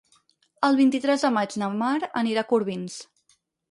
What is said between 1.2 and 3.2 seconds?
de maig na Mar anirà a Corbins.